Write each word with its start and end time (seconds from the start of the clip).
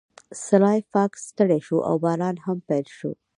سلای 0.45 0.79
فاکس 0.91 1.19
ستړی 1.31 1.59
شو 1.67 1.77
او 1.89 1.95
باران 2.03 2.35
هم 2.45 2.57
پیل 2.67 2.87
شو 2.97 3.11